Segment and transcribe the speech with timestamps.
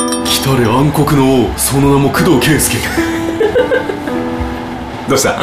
[0.00, 2.78] 来たれ暗黒の王その名も工藤圭介。
[5.08, 5.36] どうした？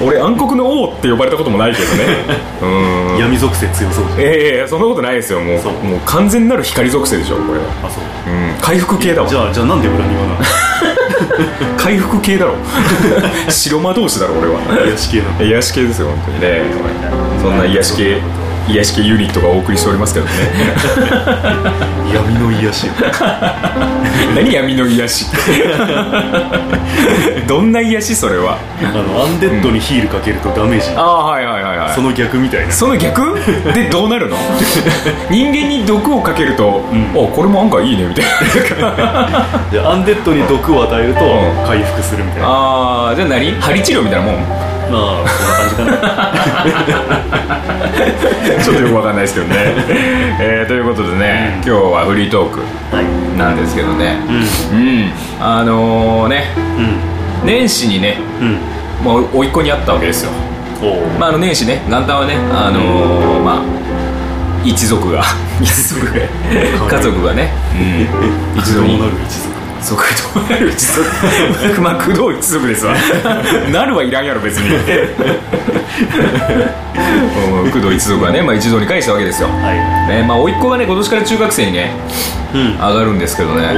[0.00, 2.04] 俺暗黒の王って呼ばれたこともないけどね。
[2.62, 3.18] うん。
[3.18, 4.04] 闇属性強そう。
[4.10, 5.40] じゃんええそんなことないですよ。
[5.40, 5.72] もうそう。
[5.84, 7.64] もう完全なる光属性でしょこれは。
[7.84, 8.32] あそう。
[8.32, 8.54] うん。
[8.60, 9.28] 回復系だわ。
[9.28, 10.36] じゃあじゃあなんで裏庭なの？
[11.76, 12.54] 回復系だろ。
[13.48, 14.60] 白魔導士だろ俺は。
[14.86, 16.62] 癒し系なの癒し系ですよ本当にね。
[17.42, 18.18] そんな癒し系
[18.72, 20.32] 癒し系ユニットがお送りしておりますけどね。
[22.12, 22.86] 闇の癒し。
[24.34, 25.26] 何闇の癒し？
[27.46, 28.58] どんな癒しそれは？
[28.82, 30.90] あのアンデッドにヒールかけるとダメージ。
[30.96, 31.94] ああはいはいはいはい。
[31.94, 32.72] その逆みたいな。
[32.72, 33.34] その逆？
[33.74, 34.36] でどうなるの？
[35.30, 37.10] 人間に毒をかけると、ん。
[37.14, 38.24] あこれも案外いいねみたい
[38.80, 39.46] な。
[39.70, 41.66] でアンデッドに毒を与えるとうん。
[41.66, 42.48] 回復するみたいな。
[42.48, 43.52] ああじゃあ何？
[43.60, 44.42] 針治療みたいなもん。
[44.90, 46.32] まあそんな感
[46.86, 48.19] じかな
[48.62, 49.54] ちょっとよくわかんないですけどね、
[50.40, 52.60] えーということでね、今日はフリートーク
[52.94, 53.38] はい。
[53.38, 54.16] なんですけどね。
[54.72, 55.12] ううん。
[55.40, 56.44] あのね。
[57.44, 57.46] ん。
[57.46, 58.46] 年始にねうん。
[58.48, 58.56] うん
[59.02, 60.30] もう甥っ子に会ったわけですよ。
[61.18, 63.62] まああの年始ね元旦はねあのーまあ
[64.64, 65.22] 一族が
[65.60, 66.12] 一族が
[66.96, 67.50] 家族がね、
[68.54, 68.98] うん、 一度に
[69.82, 71.80] 族そう工藤なる一族。
[71.80, 72.94] まあ工藤一族ですわ。
[73.72, 74.74] なるはいらんやろ別に。
[77.64, 79.54] うん工藤一族はね、まあ、一堂に会したわけですよ、は
[80.08, 81.92] ねまあ甥っ子がね今年から中学生にね
[82.54, 82.72] いうん。
[82.76, 83.68] 上がるんですけどおね。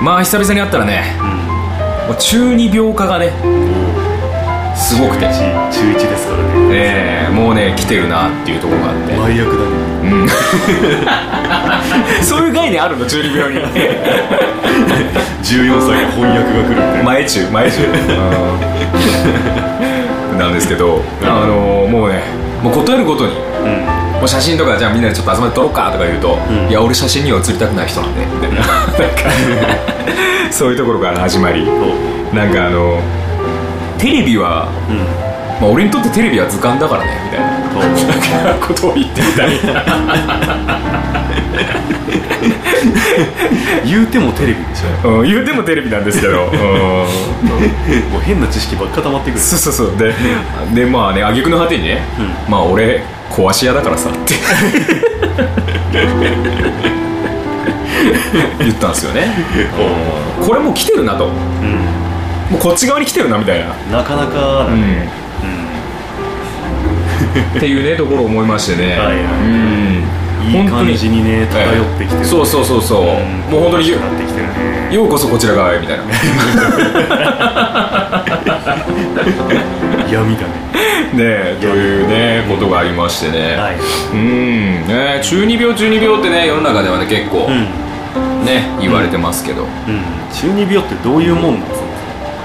[0.00, 1.16] おまあ久々に会ったらね
[2.06, 3.32] もう中二病化がね
[4.74, 5.26] すごくて。
[5.26, 6.44] 中1中1ですからね。
[6.72, 9.14] えーもうね来てるなっていうところがあって。
[9.14, 9.70] 前役だね
[12.22, 13.06] そういう概念あるの？
[13.06, 13.60] 中二病に。
[15.42, 17.76] 14歳の翻訳が来るみたいな前中前中
[20.32, 22.22] うんなんですけど、あのもうね
[22.62, 23.36] もう答えるごとにう
[23.68, 24.20] ん。
[24.20, 26.70] もう写真とかじゃあみんなでちょっと集まって撮ろうかとか言うと、うん。
[26.70, 28.20] いや俺写真には写りたくない人なんで。
[28.26, 28.62] みたいな
[30.50, 31.66] そういうところから始まり。
[31.68, 33.00] おなんかあの
[33.98, 35.29] テレビは、うん
[35.60, 38.66] まあ、俺にとってテレビは図鑑だからねみたいな。
[38.66, 39.60] ことを言ってみたり
[43.84, 45.18] 言うてもテレビでしょ。
[45.20, 46.58] うん言うてもテレビなんですけど、 うん。
[48.10, 49.40] もう変な知識ばっか溜まってくる。
[49.40, 49.96] そうそうそう。
[49.98, 50.14] で
[50.74, 52.02] でまあね挙句の果てにね、
[52.48, 54.34] まあ俺壊し屋だからさって。
[58.60, 59.26] 言ったんですよね。
[60.38, 60.42] う。
[60.42, 60.46] ん。
[60.46, 61.26] これもう来てるなと。
[61.26, 61.32] も
[62.50, 62.56] うん。
[62.56, 63.60] うこっち側に来てるなみたい
[63.90, 64.80] な、なかなかだうん。
[64.80, 65.19] ね
[67.56, 69.16] っていうねところを思いましてね、はいはい。
[69.16, 70.04] うん。
[70.48, 70.88] いい本当に。
[70.88, 72.24] 感じにね漂ってきてる。
[72.24, 73.06] そうそうそうそう、ん。
[73.50, 76.04] もう本当にようこそこちら側へみたいな。
[80.10, 80.70] 闇だね。
[81.14, 83.76] ねというねことがありましてね、はい。
[84.12, 84.86] うん。
[84.86, 87.66] ね中二病中二病ってね世の中ではね結構うん。
[88.44, 89.68] ね、言われてますけど、うん。
[90.32, 91.86] 中二病ってどういうもんなんですか？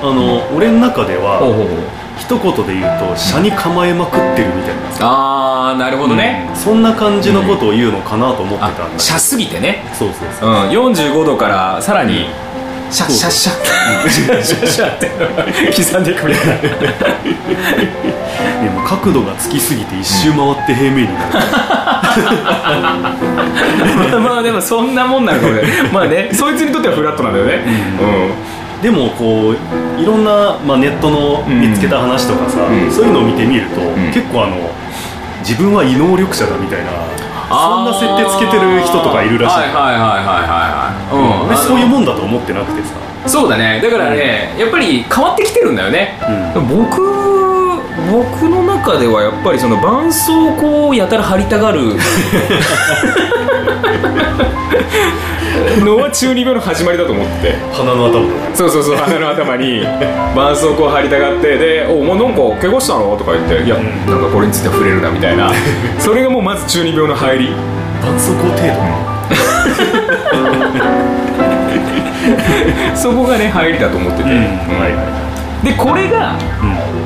[0.01, 1.67] あの俺の中ではほうほうほう
[2.17, 5.07] 一言で言うと車に構えまくってるみたいな。
[5.07, 9.83] ああなるほどね、そんな感じのことを言うのかなと思ってたんだあシャすぎてね。
[9.93, 10.49] そうそうそう。
[10.49, 12.27] うん45度からさらに
[12.89, 14.09] シャッシャッシャッ。
[14.09, 15.09] シャッシャッシャッって。
[15.09, 16.55] 刻んでいくみたいな
[18.63, 21.33] でも角度がつきすぎて一周回って平面になる。
[24.11, 25.63] まあまあでもそんなもんなのかもね。
[25.91, 27.59] まあねそいつにとってはフラットなんだよね
[28.85, 29.57] でもこう
[29.99, 31.59] いろんな、まあ、ネットのうん。
[31.59, 32.91] 見つけた話とかさ、うん。
[32.91, 34.13] そういうのを見てみると、ん。
[34.13, 34.69] 結構あの
[35.41, 36.91] 自分は異能力者だみたいな
[37.49, 40.25] そんな設定つけてる人とかいるらしい、はいはいはいはいはい
[40.69, 40.93] は
[41.45, 42.95] い、俺そういうんもんだと思ってなくてさ、
[43.27, 43.79] そうだね。
[43.81, 46.17] だからねやっぱり変わってきてるんだよね、
[46.53, 47.01] 僕
[48.11, 51.93] 僕の中ではやっぱりその絆創膏をやたら貼りたがる
[55.83, 57.51] のは中二病の始まりだと思って。
[57.51, 58.25] て鼻の頭。
[58.55, 59.81] そうそうそう鼻の頭に
[60.33, 63.83] 絆創膏を貼りたがってで「おお前なんか怪我したの?」とか言って「いや、ん。
[64.09, 65.51] なんかこれについては触れるな」みたいな。
[65.99, 67.49] それがもうまず中二病の入り。
[68.01, 68.73] 絆創膏程度
[72.95, 74.37] そこがね入りだと思ってて、うん。
[75.63, 76.35] でこれがい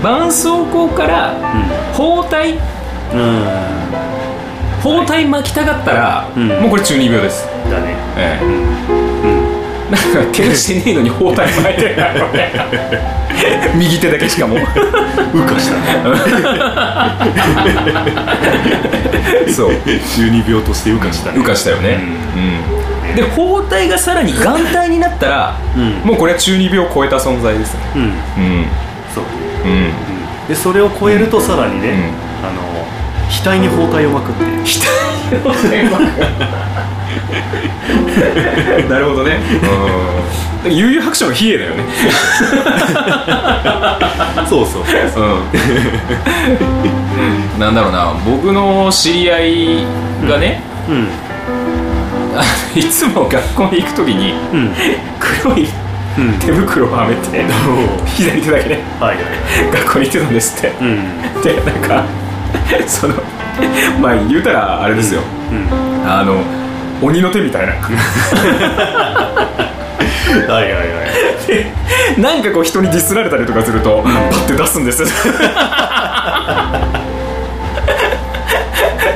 [0.02, 1.34] 絆創膏から
[1.94, 2.60] 包帯。
[3.14, 3.44] うん。
[4.84, 6.48] 包帯巻きたがったら、うん。
[6.48, 7.48] もうこれ中二病です。
[7.66, 8.46] うんだねええ。
[8.46, 8.52] うん。
[8.54, 9.28] う
[9.88, 9.92] ん。
[9.92, 11.96] なんか怪我してねえのに包帯巻いてる
[13.76, 15.76] 右手だけしかも羽化した。
[15.76, 15.82] ね
[19.52, 19.72] そう。
[20.16, 21.32] 中二病として羽化した。
[21.32, 22.00] ね浮かしたよね。
[23.10, 26.08] うん、で包帯がさらに眼帯になったら、うん。
[26.08, 27.82] もうこれは中二病を超えた存在ですね。
[27.96, 28.02] うん。
[28.04, 28.12] うん。
[29.14, 29.24] そう。
[29.66, 29.72] うん。
[29.72, 30.20] うん
[30.50, 32.12] でそれを超えるとさらにね、
[32.42, 32.89] あの
[33.30, 33.58] 額。
[33.58, 34.64] に包帯を巻くっていう
[35.92, 36.04] 額。
[38.90, 39.40] なるほどね
[40.64, 41.84] うん悠々白書の比叡だよね
[44.48, 44.84] そうそう
[45.14, 45.24] そう
[47.56, 49.86] うんなんだろうな僕の知り合い
[50.28, 51.08] がね、うん
[52.76, 54.74] いつも学校に行く時にうん
[55.20, 55.68] 黒い
[56.40, 57.44] 手袋をはめて
[58.06, 58.80] 左手だけね
[59.74, 62.06] 学校に行ってたんですってうんでなんか
[62.88, 63.16] その
[64.02, 66.10] まあ言うたらあれですよ、うん。
[66.10, 66.44] あの
[67.02, 67.74] 鬼の手みたいな。
[70.48, 71.48] はいはいはい。
[71.48, 71.66] で
[72.18, 75.04] なんかこう人にディスられたりとかすると、パッて出すんです。
[75.04, 75.08] よ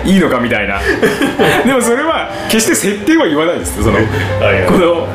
[0.05, 0.79] いいのかみたいな。
[1.65, 3.77] でもそれは決して設定は言わないです。
[3.77, 5.07] よその、この、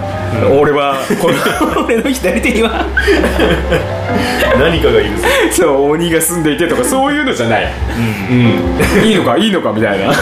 [0.50, 0.96] 俺は。
[1.20, 1.30] こ
[1.80, 2.84] の俺の左手には。
[4.58, 5.26] 何かがいるぞ。
[5.50, 7.72] そう鬼が住んでいてとかそういうのじゃない、
[8.30, 9.04] うん。
[9.04, 10.06] いいのかいいのかみたいな。
[10.08, 10.12] うん。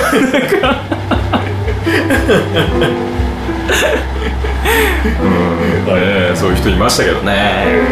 [5.94, 7.82] ねそういう人いましたけどね、え。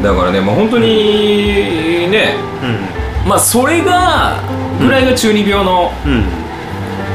[0.00, 2.34] ーだからねもう本当にね。
[3.24, 4.40] うまあそれが
[4.80, 6.41] ぐらいが中二病のんうん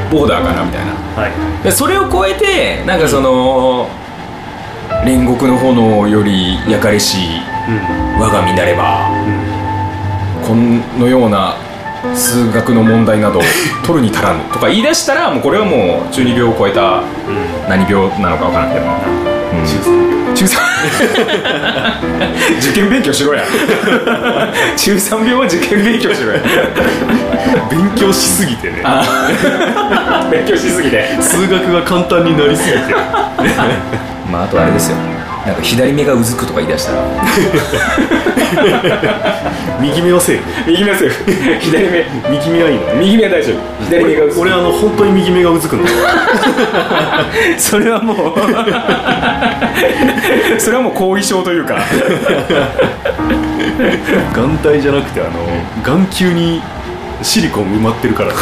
[0.10, 0.94] ボーダーかなみたいな。
[1.22, 1.64] はい。
[1.64, 3.88] でそれを超えてなんかその
[5.06, 7.18] 煉獄の炎より焼かれし
[7.68, 8.22] うん。
[8.22, 10.48] 我が身なればうん。
[10.48, 11.56] このような
[12.16, 13.42] 数学の問題など
[13.86, 14.40] 取るに足らぬ。
[14.54, 17.70] とか言い出したらもうこれはもう中二病を超えたうん。
[17.70, 20.62] 何病なのか分からんけど、うん中三。
[20.62, 23.44] 中3受験勉強しろや。
[24.78, 26.40] 中3病は受験勉強しろや。
[27.72, 28.84] 勉強しすぎてね。
[30.30, 31.20] 勉強しすぎて。
[31.20, 32.94] 数学が簡単になりすぎて。
[34.32, 35.17] まああとあれですよ
[35.48, 37.06] なんか左目がうずくとか言い出したら。
[39.80, 40.44] 右目はセーフ。
[40.70, 41.12] 右目ですよ
[41.62, 42.94] 左目右目はいいの？
[42.96, 43.58] 右目は大丈夫。
[43.86, 44.42] 左目がうずく。
[44.42, 45.84] 俺あの本当に右目がうずくの
[47.58, 48.18] それはもう。
[50.60, 51.78] それはもう後遺症というか。
[54.36, 55.32] 眼帯じゃなくてあの
[55.84, 56.62] 眼球に
[57.22, 58.32] シリコン埋まってるから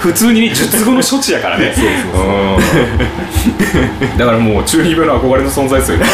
[0.00, 1.72] 普通にね術後の処置やからね。
[1.74, 2.24] そうそうう。
[4.14, 4.18] ん。
[4.18, 6.06] だからもう中二病の憧れの存在ですよね。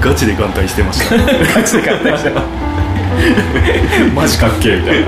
[0.00, 1.16] ガチで眼帯してました。
[1.54, 2.32] ガチで簡単にして
[4.14, 5.06] マジかっけえみたいな。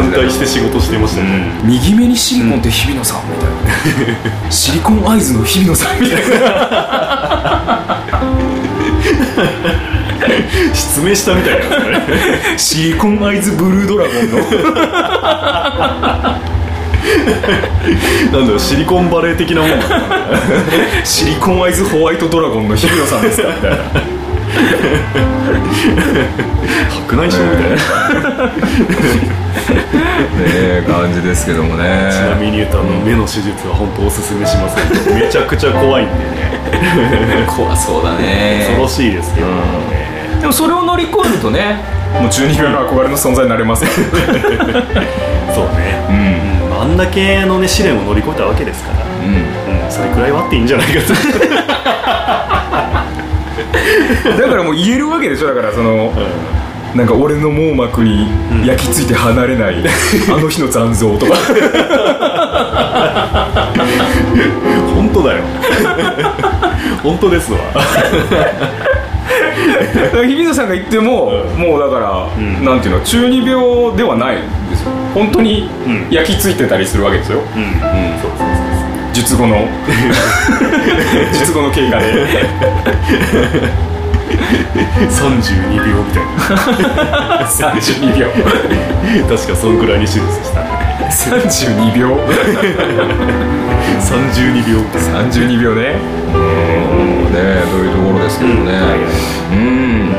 [0.00, 3.48] 眼帯して仕事してましたね、右目にシリコンって日比野さんみたい
[4.44, 4.50] な。
[4.50, 6.22] シリコンアイズの日比野さんみたい
[10.72, 11.62] 失明したみたいな
[12.56, 14.38] シリコンアイズブルードラゴンの。
[18.32, 19.70] なんだろうシリコンバレー的なもん
[21.04, 23.76] シリコンアイズホワイトドラゴンの日比野さんですかみたいな。
[26.90, 27.80] 白内障みたいな、ね
[30.44, 32.08] え感じですけどもね。
[32.12, 34.80] ちなみに言うとあの目の手術は本当おすすめしませ
[35.12, 36.61] んめちゃくちゃ怖いんでね
[37.46, 39.52] 怖そうだ恐ねろしいですけどね。
[40.40, 41.76] でもそれを乗り越えるとね
[42.20, 43.90] もう中二病の憧れの存在になれますよ
[45.54, 46.16] そうね、うん。
[46.68, 49.34] うん、あんだけのね試練を乗り越えたわけですから、うん。
[49.84, 51.14] うん、それくらいはあっていいんじゃないかと。
[54.42, 56.12] だからもう言えるわけでしょだからその、
[56.94, 58.28] なんか俺の網膜に
[58.64, 59.76] 焼き付いて離れない、
[60.28, 61.32] あの日の残像とか。
[64.94, 65.42] 本当だよ
[67.02, 67.58] 本当ですわ。
[70.24, 71.60] 日比野さんが言っても、うん。
[71.60, 72.64] もうだから、ん。
[72.64, 74.90] なんていうの中二病ではないんですよ。
[75.14, 76.08] 本当にうん。
[76.10, 77.80] 焼き付いてたりするわけですよ、うん、うん、
[78.20, 78.48] そうそう
[79.12, 79.68] 術後の。
[81.32, 82.12] 術後の経過で。
[85.10, 86.24] そう32秒みたい
[87.44, 88.26] 32 秒。
[89.22, 90.62] な確かそんくらいに手術した
[91.12, 92.16] 32秒。
[94.00, 95.96] 32秒みたいな32秒ね。
[96.34, 97.38] うんね
[97.70, 98.72] どういうところですけどもね。
[99.52, 100.12] うん。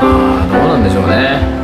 [0.00, 0.06] ま
[0.42, 1.60] あどうなんでしょうね。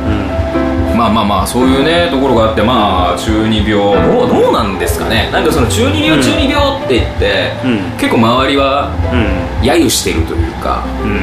[0.95, 5.29] まあまあまあそういうねところがあってまあ中二病どうどうなんですかね。
[5.31, 7.79] なんかその中二病中二病って言って、うん。
[7.97, 9.67] 結構周りはうん。
[9.67, 11.09] 揶揄してるというか、うん。
[11.09, 11.17] うん。
[11.17, 11.21] う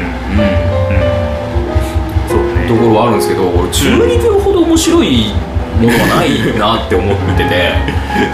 [2.28, 5.32] そうところはあるんですけど俺中二病ほど面白い
[5.76, 7.72] ものはないなって思ってて。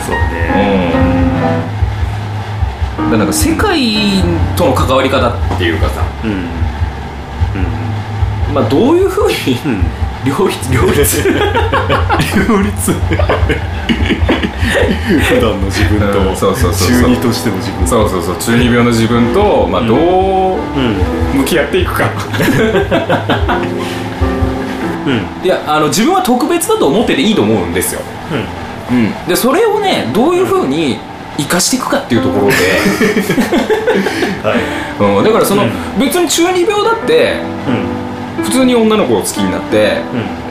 [0.06, 0.92] そうね。
[2.98, 3.10] うん。
[3.10, 4.22] だなんか世界
[4.56, 6.30] との関わり方っていうかさ、うん。
[6.30, 6.36] うん。
[8.54, 9.82] まあ、どういうふうにうん。
[10.24, 11.22] 両立両立？
[12.48, 12.92] 両立。
[15.28, 17.00] 普段の自分と、うんそうそうそうそう。
[17.02, 17.88] 中二としての自分。
[17.88, 18.36] そうそうそう。
[18.36, 20.00] 中二病の自分と、まあ、どうう
[21.36, 21.40] ん。
[21.40, 22.04] 向き合っていくか。
[22.04, 22.08] う
[23.66, 23.70] ん
[25.42, 28.00] いやあの自分は特別だと思ってていいと思うんですよ、
[28.90, 28.98] うん。
[28.98, 30.98] うん、でそれをねどういうふうに
[31.38, 32.52] 生かしていくかっていうところで、
[34.42, 34.58] はい。
[35.18, 35.70] うん、だからその、うん。
[35.98, 37.36] 別に中二病だって
[38.38, 38.44] うん。
[38.44, 39.98] 普通に女の子を好きになって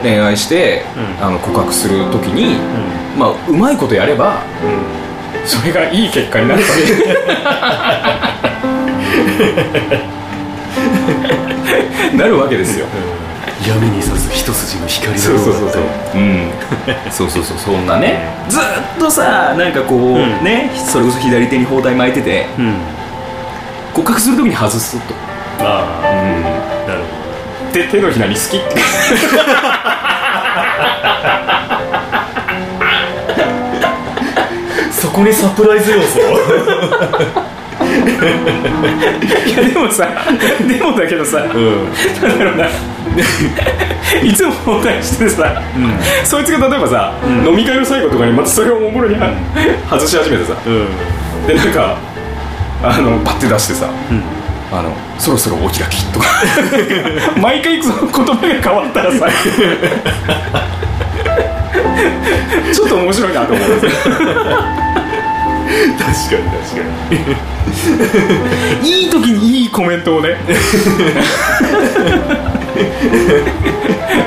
[0.02, 0.10] うん。
[0.10, 0.84] 恋愛して、
[1.20, 1.26] うん。
[1.26, 2.56] あの告白する時に、う
[3.18, 4.34] まあうまいことやればんうん。
[5.46, 6.60] それがいい結果になる。
[6.60, 6.66] わ
[12.10, 12.86] けなるわけですよ
[13.66, 15.82] 闇に差す一筋の光そうそうそうそう
[16.14, 16.16] う。
[16.16, 16.50] うん。
[17.10, 18.34] そうそうそうそんなね。
[18.48, 18.62] ずっ
[18.98, 20.44] とさなんかこう、うん。
[20.44, 22.74] ねそれこそ左手に包帯巻いててうん。
[23.92, 25.14] 告白する時に外すと。
[25.60, 26.42] ああうん。
[26.88, 28.74] なるほで手のひらに好きって。
[28.74, 28.80] ど
[34.90, 36.18] そこにサプライズ要素
[37.90, 40.08] いやでもさ
[40.66, 41.84] でもだけどさうん。
[42.28, 42.68] なんだろうな
[44.22, 47.46] いつも包帯してさ、うそいつが例えばさ、うん。
[47.48, 49.16] 飲み会の最後とかにまたそれをおもろに
[49.88, 50.86] 外し始めてさうん。
[51.46, 51.98] でなんか
[52.82, 54.22] あのパッて出してさうん。
[54.72, 56.26] あのそろそろお開きとか。
[57.40, 59.26] 毎回その言葉が変わったらさ
[62.72, 63.68] ちょっと面白いなと思う。
[63.68, 63.92] んですよ
[65.98, 66.82] 確かに確か
[68.82, 68.88] に。
[68.88, 70.36] いい時にいいコメントをね。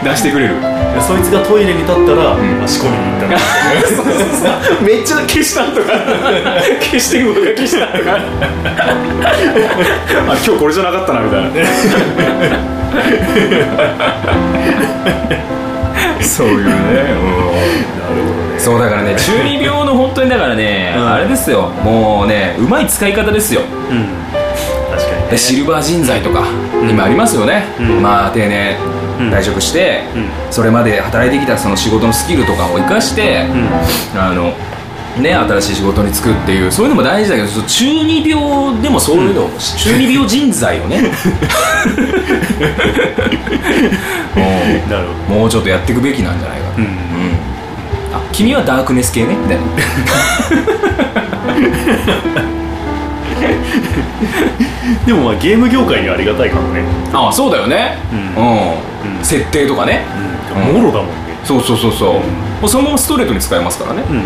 [0.03, 0.55] 出してくれる。
[1.01, 2.63] そいつがトイレに立ったら、ん。
[2.63, 3.27] あ仕込みに行った。
[3.27, 3.45] らそ
[3.89, 4.11] うそうそ
[4.79, 4.83] う。
[4.83, 5.91] めっちゃ消したとか。
[6.81, 8.17] 消してることが消したとか。
[10.31, 11.49] あ今日これじゃなかったなみたいな。
[16.21, 16.75] そういうね、なる
[17.19, 17.25] ほ
[18.29, 21.07] どねそうだからね中二病の本当にだからね、うん。
[21.07, 21.69] あれですよ。
[21.83, 23.61] もうねうまい使い方ですよ。
[23.61, 24.07] うん。
[24.89, 25.29] 確かにね。
[25.31, 26.47] でシルバー人材とか、
[26.81, 26.89] うん。
[26.89, 28.01] 今ありますよね、うん。
[28.01, 28.77] まあ定年
[29.19, 29.29] うん。
[29.33, 30.29] 退職して、うん。
[30.49, 33.47] それまで働いてきたその仕事のスキルとかを生かして、
[34.13, 34.19] うん。
[34.19, 34.53] あの
[35.21, 41.03] ね、新しい仕事に就くっていうそういうのも大事だけど中二病でもそういうの、中二病人材をね。
[45.27, 46.83] もうちょっとやっていくべきなんじゃないかうん。
[46.85, 47.42] うん
[48.13, 49.35] あ君はダークネス系ね。
[49.35, 49.63] みたいな
[55.05, 56.83] でもまあゲーム業界にはありがたいかもね。
[57.13, 57.97] あそうだよね。
[58.11, 58.19] うう
[59.17, 59.19] ん。
[59.19, 60.05] ん、設定とかね。
[60.55, 60.81] うん。
[60.81, 61.13] もろだもんね。
[61.43, 62.21] そうそうそうそう、も
[62.63, 64.23] うそのままストレートに使えますからね、うん。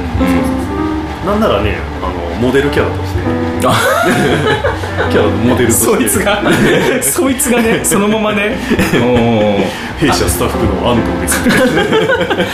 [1.25, 3.21] なんならねあのモデルキャラとして
[3.59, 5.85] キャラのモデルとして。
[5.85, 6.41] そいつが。
[7.01, 8.57] そいつがねそのままね。
[9.01, 11.41] お弊社スタッフの安藤です。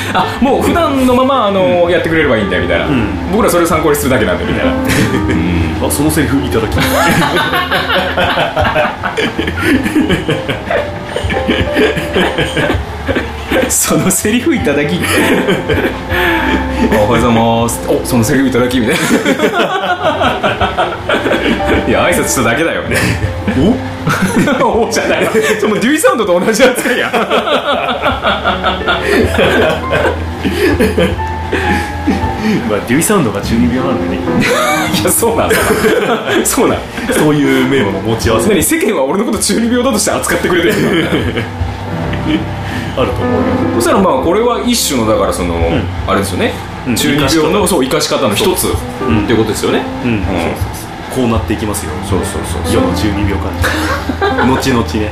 [0.14, 3.32] あもう普段のままあの、やってくれればいいんだよみたいな、ん。
[3.32, 4.72] 僕らそれを参考にするだけなんでみたいな、
[5.88, 6.78] あそのセリフいただき。
[13.70, 15.00] そのセリフいただき。
[16.92, 17.82] おはようございます。
[17.88, 18.96] おそのセリフいただきみたい
[19.52, 20.63] な
[21.88, 22.98] いや挨拶しただけだよね
[24.62, 24.88] お？
[24.88, 24.92] お？
[24.92, 25.32] じゃないわ。
[25.60, 27.10] そのデュイサウンドと同じ扱いや。
[32.70, 34.22] まあデュイサウンドが中二病なんでね。
[35.02, 35.50] いやそうなん
[36.46, 36.78] そうなん。
[37.12, 38.50] そういう面も持ち合わせ。
[38.50, 40.90] 何世間は俺のこと中二病だとして扱ってくれてるの？
[42.96, 43.40] あると思うよ。
[43.76, 45.56] そしたらまあこれは一種のだからその、
[46.08, 46.54] あれですよね、
[46.88, 46.96] うん。
[46.96, 48.68] 中二病のそう生かし方の一つ
[49.08, 49.12] う。
[49.12, 49.24] ん。
[49.24, 49.82] っていうことですよね。
[50.06, 50.73] うん、そうそうそう
[51.16, 51.92] こうなっていきますよ。
[52.04, 53.68] そうそうそう世の中二病患者
[54.46, 55.12] 後々ね。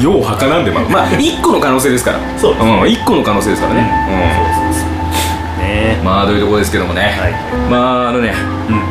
[0.00, 2.18] ようはかなんでまあまあ 一個の可能性ですから。
[2.38, 3.90] そうですん、一個の可能性ですからね、
[4.36, 6.02] そうそうそうねう。
[6.02, 7.34] ん、まあというところですけどもね、はい。
[7.70, 8.34] まああのね
[8.68, 8.76] うん。
[8.76, 8.82] ま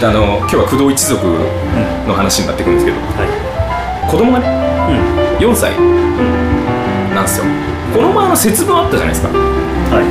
[0.00, 1.26] たあの今日は工藤一族
[2.06, 2.98] の話になってくるんですけど。
[2.98, 3.24] は
[4.08, 4.46] 子供がね
[5.38, 5.52] いうん。
[5.52, 5.72] 4歳
[7.14, 7.44] なんですよ
[7.94, 9.28] この前あの節分あったじゃないですか。
[9.30, 10.04] はい。
[10.04, 10.08] う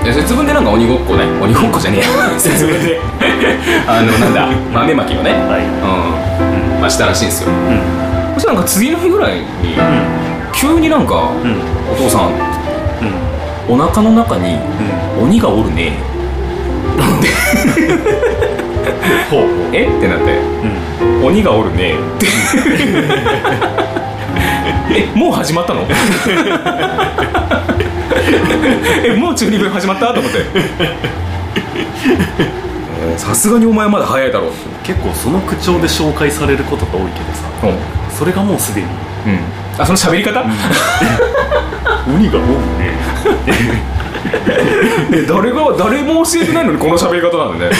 [0.00, 0.04] ん。
[0.04, 1.24] で節分でなんか鬼ごっこね。
[1.42, 2.06] 鬼ごっこじゃねえや。
[2.38, 3.00] 節分で。
[3.86, 4.48] あのなんだ。
[4.72, 5.64] 豆まきをね、はい。
[5.64, 6.80] うん。
[6.80, 7.48] まあしたらしいんですよ。
[7.50, 8.34] うん。
[8.34, 9.44] そしたらなんか次の日ぐらいに
[10.52, 11.56] 急になんか、うん。
[11.92, 12.30] お父さん
[13.68, 13.74] うん。
[13.74, 14.56] お腹の中に
[15.20, 15.92] 鬼がおるね。
[19.30, 19.48] ほう ほう。
[19.72, 19.86] え？
[19.86, 20.38] ってなって。
[21.20, 21.26] うん。
[21.26, 21.94] 鬼がおるね。
[21.94, 22.26] って
[24.90, 25.86] えもう始まったの？
[29.04, 30.12] えもう中二病始まった？
[30.14, 30.38] と思って。
[30.54, 34.52] えーさすがにお前まだ早いだろう
[34.84, 37.66] 結構その口調で紹介されることが多いけどさう
[38.12, 38.86] ん、それがもうすでに。
[38.86, 38.90] う
[39.30, 39.38] ん、
[39.82, 40.40] あその喋り方、
[42.06, 42.92] 鬼がおるね。
[45.12, 47.72] え誰が誰も教えてないのにこの喋り方なんでね。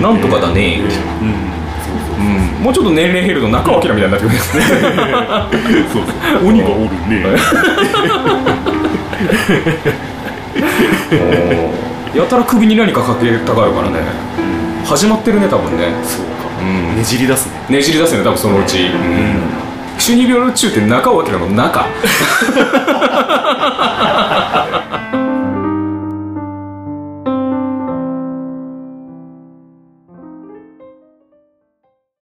[0.00, 0.80] なんとかだね
[1.20, 1.45] うん
[2.60, 4.62] もうちょっと年齢減ると中尾明みたいになってくるんですね。
[5.92, 6.10] そうそ
[6.44, 6.48] う。
[6.48, 7.24] 鬼がおるね。
[12.14, 14.00] やたら首に何かかけたがるからね。
[14.84, 15.92] 始まってるね多分ね。
[16.02, 16.48] そうか。
[16.60, 16.96] うん。
[16.96, 17.76] ねじり出すね。
[17.76, 19.66] ねじり出すよね多分そのうち、うん。
[19.98, 21.86] 中二病の中って中尾明の中